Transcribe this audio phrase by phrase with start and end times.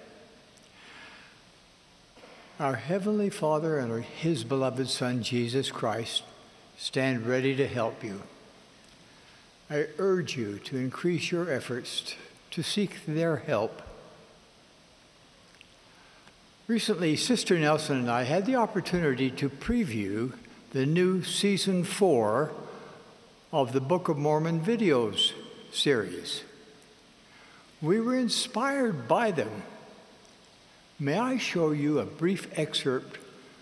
[2.59, 6.23] Our Heavenly Father and His beloved Son, Jesus Christ,
[6.77, 8.23] stand ready to help you.
[9.71, 12.15] I urge you to increase your efforts
[12.51, 13.83] to seek their help
[16.67, 20.33] Recently, Sister Nelson and I had the opportunity to preview
[20.71, 22.53] the new season four
[23.53, 25.33] of the Book of Mormon videos
[25.71, 26.43] series.
[27.83, 29.63] We were inspired by them.
[30.99, 33.19] May I show you a brief excerpt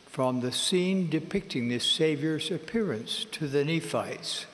[0.06, 4.47] from the scene depicting the Savior's appearance to the Nephites?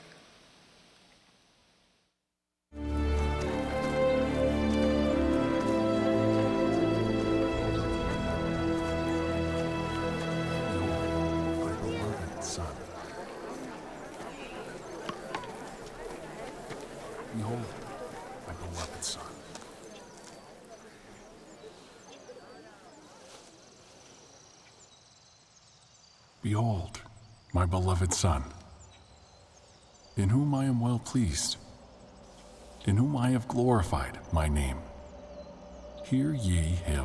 [26.48, 27.02] Behold,
[27.52, 28.42] my beloved Son,
[30.16, 31.58] in whom I am well pleased,
[32.86, 34.78] in whom I have glorified my name.
[36.06, 37.04] Hear ye him.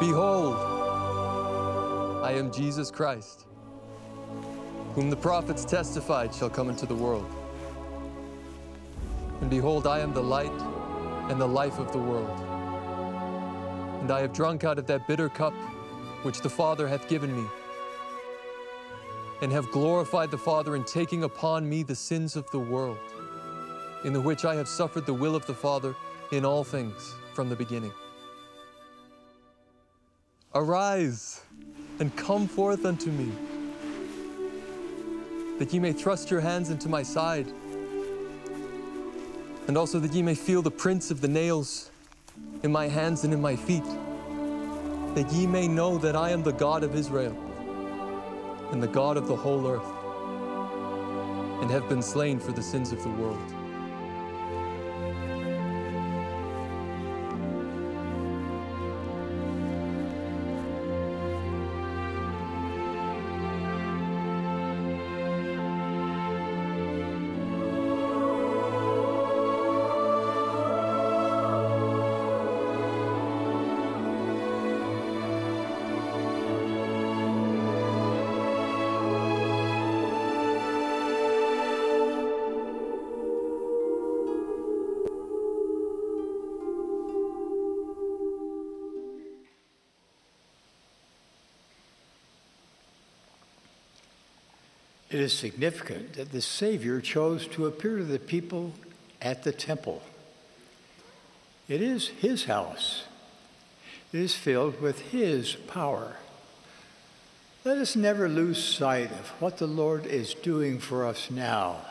[0.00, 0.56] Behold,
[2.24, 3.44] I am Jesus Christ,
[4.94, 7.30] whom the prophets testified shall come into the world.
[9.42, 10.50] And behold, I am the light
[11.30, 12.40] and the life of the world.
[14.00, 15.52] And I have drunk out of that bitter cup
[16.22, 17.46] which the Father hath given me,
[19.42, 22.98] and have glorified the Father in taking upon me the sins of the world,
[24.04, 25.94] in the which I have suffered the will of the Father
[26.32, 27.92] in all things from the beginning.
[30.52, 31.42] Arise
[32.00, 33.30] and come forth unto me,
[35.60, 37.46] that ye may thrust your hands into my side,
[39.68, 41.92] and also that ye may feel the prints of the nails
[42.64, 43.84] in my hands and in my feet,
[45.14, 47.36] that ye may know that I am the God of Israel
[48.72, 49.86] and the God of the whole earth,
[51.62, 53.38] and have been slain for the sins of the world.
[95.10, 98.72] It is significant that the Savior chose to appear to the people
[99.20, 100.02] at the temple.
[101.68, 103.04] It is His house,
[104.12, 106.16] it is filled with His power.
[107.62, 111.82] Let us never lose sight of what the Lord is doing for us now.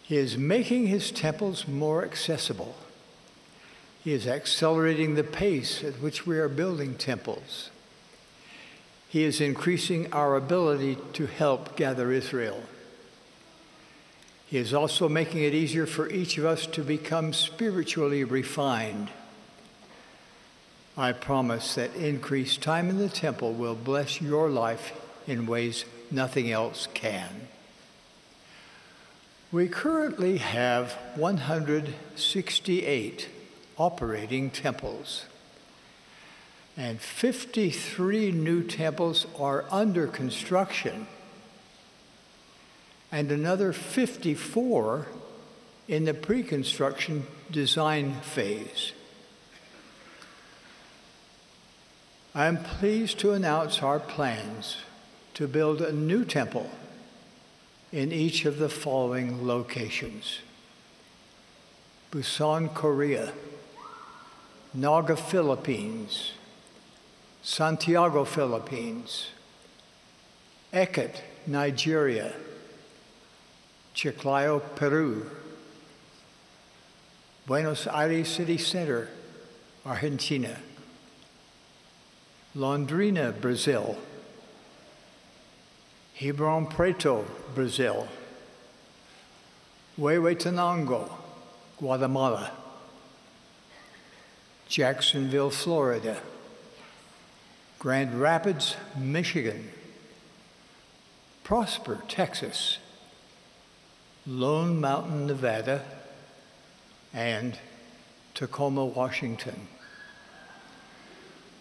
[0.00, 2.76] He is making his temples more accessible.
[4.04, 7.70] He is accelerating the pace at which we are building temples.
[9.12, 12.62] He is increasing our ability to help gather Israel.
[14.46, 19.10] He is also making it easier for each of us to become spiritually refined.
[20.96, 26.50] I promise that increased time in the temple will bless your life in ways nothing
[26.50, 27.48] else can.
[29.52, 33.28] We currently have 168
[33.76, 35.26] operating temples,
[36.76, 41.06] and 53 new temples are under construction,
[43.10, 45.06] and another 54
[45.88, 48.92] in the pre construction design phase.
[52.34, 54.78] I am pleased to announce our plans
[55.34, 56.70] to build a new temple
[57.92, 60.38] in each of the following locations.
[62.10, 63.34] Busan, Korea,
[64.72, 66.32] Naga, Philippines,
[67.42, 69.30] Santiago, Philippines,
[70.72, 72.32] Eket, Nigeria,
[73.96, 75.28] Chiclayo, Peru,
[77.44, 79.08] Buenos Aires City Center,
[79.84, 80.56] Argentina,
[82.56, 83.98] Londrina, Brazil,
[86.20, 87.24] Ribeirão Preto,
[87.56, 88.06] Brazil,
[89.98, 91.10] Huehuetenango,
[91.76, 92.52] Guatemala,
[94.68, 96.16] Jacksonville, Florida,
[97.82, 99.68] Grand Rapids, Michigan,
[101.42, 102.78] Prosper, Texas,
[104.24, 105.82] Lone Mountain, Nevada,
[107.12, 107.58] and
[108.34, 109.66] Tacoma, Washington.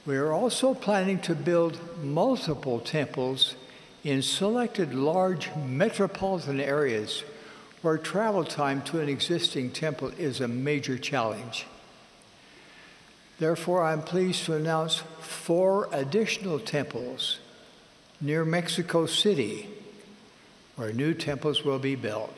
[0.06, 3.56] We are also planning to build multiple temples
[4.04, 7.24] in selected large metropolitan areas
[7.82, 11.66] where travel time to an existing temple is a major challenge.
[13.42, 17.40] Therefore, I'm pleased to announce four additional temples
[18.22, 19.68] near Mexico City
[20.76, 22.38] where new temples will be built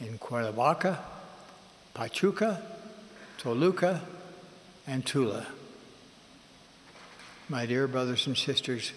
[0.00, 1.00] in Cuernavaca,
[1.92, 2.62] Pachuca,
[3.36, 4.00] Toluca,
[4.86, 5.48] and Tula.
[7.50, 8.92] My dear brothers and sisters,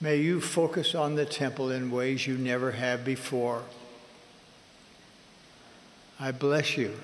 [0.00, 3.64] may you focus on the temple in ways you never have before.
[6.18, 6.94] I bless you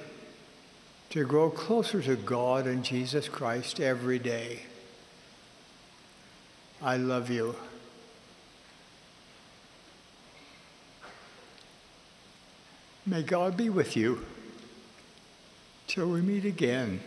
[1.12, 4.60] to grow closer to God and Jesus Christ every day.
[6.80, 7.54] I love you.
[13.04, 14.24] May God be with you
[15.86, 17.00] till we meet again.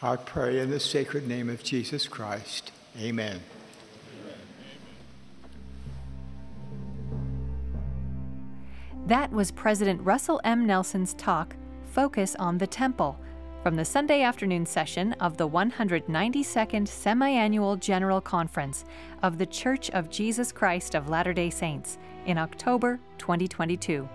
[0.00, 2.70] I pray in the sacred name of Jesus Christ.
[3.00, 3.40] Amen.
[9.08, 10.66] That was President Russell M.
[10.68, 11.56] Nelson's talk,
[11.88, 13.18] Focus on the Temple,
[13.62, 18.84] from the Sunday afternoon session of the 192nd Semi-Annual General Conference
[19.22, 24.06] of The Church of Jesus Christ of Latter-day Saints in October 2022.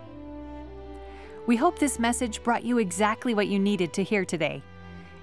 [1.47, 4.61] We hope this message brought you exactly what you needed to hear today.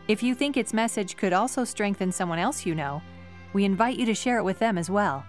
[0.08, 3.00] If you think its message could also strengthen someone else you know,
[3.52, 5.24] we invite you to share it with them as well.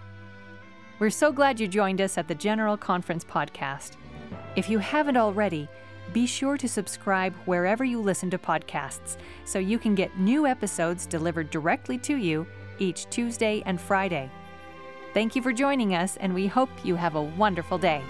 [0.98, 3.92] We're so glad you joined us at the General Conference podcast.
[4.56, 5.68] If you haven't already,
[6.12, 11.06] be sure to subscribe wherever you listen to podcasts so you can get new episodes
[11.06, 12.46] delivered directly to you
[12.78, 14.30] each Tuesday and Friday.
[15.14, 18.02] Thank you for joining us, and we hope you have a wonderful day.